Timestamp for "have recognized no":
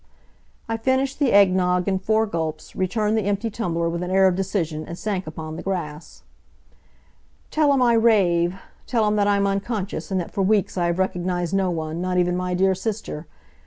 10.87-11.69